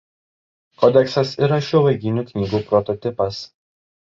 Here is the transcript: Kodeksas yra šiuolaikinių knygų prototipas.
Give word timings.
Kodeksas 0.83 1.33
yra 1.47 1.61
šiuolaikinių 1.67 2.25
knygų 2.33 2.63
prototipas. 2.73 3.45